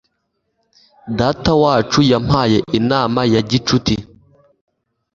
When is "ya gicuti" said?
3.33-3.95